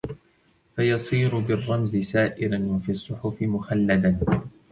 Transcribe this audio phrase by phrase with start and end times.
[0.75, 4.19] فَيَصِيرُ بِالرَّمْزِ سَائِرًا وَفِي الصُّحُفِ مُخَلَّدًا